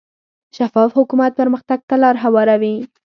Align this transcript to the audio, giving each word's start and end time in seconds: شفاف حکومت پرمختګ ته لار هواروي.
شفاف 0.57 0.89
حکومت 0.99 1.31
پرمختګ 1.39 1.79
ته 1.89 1.95
لار 2.01 2.15
هواروي. 2.23 2.75